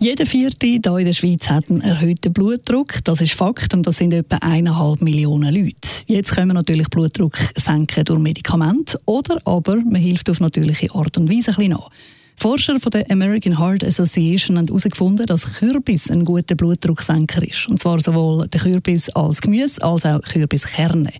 jeder 0.00 0.26
Vierte 0.26 0.66
hier 0.66 0.98
in 0.98 1.04
der 1.04 1.12
Schweiz 1.12 1.48
hat 1.48 1.68
einen 1.68 1.80
erhöhten 1.80 2.32
Blutdruck. 2.32 3.02
Das 3.04 3.20
ist 3.20 3.32
Fakt 3.32 3.74
und 3.74 3.86
das 3.86 3.96
sind 3.96 4.12
etwa 4.12 4.36
eineinhalb 4.36 5.02
Millionen 5.02 5.52
Leute. 5.52 5.76
Jetzt 6.06 6.30
können 6.30 6.50
wir 6.50 6.54
natürlich 6.54 6.88
Blutdruck 6.88 7.36
senken 7.56 8.04
durch 8.04 8.20
Medikamente 8.20 9.00
oder 9.06 9.40
aber 9.44 9.76
man 9.76 9.96
hilft 9.96 10.30
auf 10.30 10.38
natürliche 10.38 10.94
Art 10.94 11.18
und 11.18 11.28
Weise 11.28 11.50
ein 11.50 11.56
bisschen 11.56 11.70
nach. 11.70 11.90
Forscher 12.36 12.78
von 12.78 12.92
der 12.92 13.10
American 13.10 13.58
Heart 13.58 13.82
Association 13.82 14.58
haben 14.58 14.66
herausgefunden, 14.66 15.26
dass 15.26 15.54
Kürbis 15.54 16.08
ein 16.08 16.24
guter 16.24 16.54
Blutdrucksenker 16.54 17.42
ist. 17.42 17.68
Und 17.68 17.80
zwar 17.80 17.98
sowohl 17.98 18.46
der 18.46 18.60
Kürbis 18.60 19.08
als 19.10 19.40
Gemüse 19.40 19.82
als 19.82 20.04
auch 20.04 20.22
Kürbiskerne. 20.22 21.12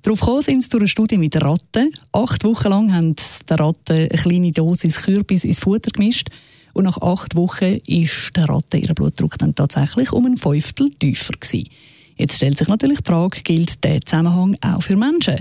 Darauf 0.00 0.20
gekommen 0.20 0.42
sind 0.42 0.62
sie 0.62 0.70
durch 0.70 0.80
eine 0.80 0.88
Studie 0.88 1.18
mit 1.18 1.36
Ratten. 1.36 1.92
Acht 2.12 2.44
Wochen 2.44 2.68
lang 2.68 2.94
haben 2.94 3.14
die 3.16 3.54
Ratten 3.54 3.98
eine 3.98 4.08
kleine 4.08 4.52
Dosis 4.52 5.02
Kürbis 5.02 5.44
ins 5.44 5.60
Futter 5.60 5.90
gemischt. 5.90 6.30
Und 6.74 6.84
nach 6.84 7.00
acht 7.00 7.34
Wochen 7.36 7.78
ist 7.86 8.36
der 8.36 8.48
Ratte 8.48 8.76
ihr 8.76 8.92
Blutdruck 8.94 9.38
dann 9.38 9.54
tatsächlich 9.54 10.12
um 10.12 10.26
ein 10.26 10.36
Fünftel 10.36 10.90
tiefer 10.90 11.32
gewesen. 11.32 11.68
Jetzt 12.16 12.36
stellt 12.36 12.58
sich 12.58 12.68
natürlich 12.68 12.98
die 12.98 13.10
Frage, 13.10 13.40
gilt 13.42 13.82
der 13.82 14.00
Zusammenhang 14.02 14.56
auch 14.60 14.82
für 14.82 14.96
Menschen? 14.96 15.40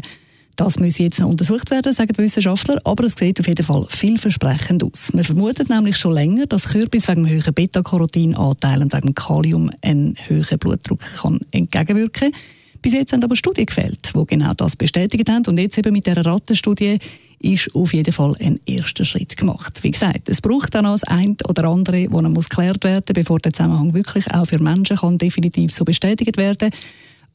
Das 0.55 0.79
muss 0.79 0.99
jetzt 0.99 1.19
noch 1.19 1.29
untersucht 1.29 1.71
werden, 1.71 1.93
sagen 1.93 2.13
die 2.15 2.21
Wissenschaftler, 2.21 2.79
aber 2.83 3.05
es 3.05 3.15
sieht 3.15 3.39
auf 3.39 3.47
jeden 3.47 3.65
Fall 3.65 3.87
vielversprechend 3.89 4.83
aus. 4.83 5.11
Man 5.11 5.23
vermutet 5.23 5.69
nämlich 5.69 5.97
schon 5.97 6.13
länger, 6.13 6.45
dass 6.45 6.69
Kürbis 6.69 7.07
wegen 7.07 7.23
dem 7.23 7.33
hohen 7.33 7.53
Beta-Carotin-Anteil 7.53 8.83
und 8.83 8.93
wegen 8.93 9.15
Kalium 9.15 9.71
einen 9.81 10.15
höheren 10.27 10.59
Blutdruck 10.59 10.99
kann 10.99 11.39
entgegenwirken 11.49 12.31
kann. 12.31 12.41
Bis 12.83 12.93
jetzt 12.93 13.13
haben 13.13 13.23
aber 13.23 13.35
Studien 13.35 13.65
gefällt, 13.65 14.11
die 14.13 14.25
genau 14.27 14.53
das 14.53 14.75
bestätigt 14.75 15.27
haben. 15.29 15.45
Und 15.47 15.57
jetzt 15.57 15.77
eben 15.77 15.93
mit 15.93 16.05
dieser 16.05 16.23
Rattenstudie 16.23 16.99
ist 17.43 17.75
auf 17.75 17.93
jeden 17.93 18.11
Fall 18.13 18.35
ein 18.39 18.59
erster 18.65 19.03
Schritt 19.05 19.37
gemacht. 19.37 19.83
Wie 19.83 19.91
gesagt, 19.91 20.29
es 20.29 20.41
braucht 20.41 20.73
dann 20.73 20.85
noch 20.85 20.93
das 20.93 21.03
eine 21.03 21.35
oder 21.47 21.65
andere, 21.65 22.07
das 22.07 22.21
muss 22.23 22.49
geklärt 22.49 22.83
werden, 22.83 23.13
bevor 23.13 23.39
der 23.39 23.53
Zusammenhang 23.53 23.93
wirklich 23.93 24.31
auch 24.33 24.45
für 24.45 24.59
Menschen 24.59 24.97
kann 24.97 25.17
definitiv 25.17 25.73
so 25.73 25.83
bestätigt 25.85 26.37
werden. 26.37 26.71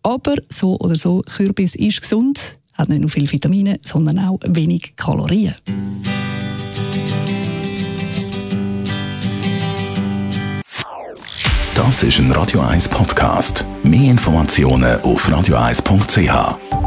Aber 0.03 0.37
so 0.49 0.79
oder 0.79 0.95
so, 0.95 1.23
Kürbis 1.23 1.75
ist 1.75 2.01
gesund, 2.01 2.59
hat 2.75 2.89
nicht 2.89 3.01
nur 3.01 3.11
viele 3.11 3.31
Vitamine, 3.31 3.81
sondern 3.83 4.19
auch 4.19 4.39
wenig 4.47 4.95
Kalorien. 4.97 5.55
Das 11.75 12.03
ist 12.03 12.19
ein 12.19 12.33
Radio 12.33 12.61
1 12.61 12.89
Podcast. 12.89 13.65
Mehr 13.85 14.11
Informationen 14.11 15.01
auf 15.03 15.29
radio1.ch. 15.29 16.78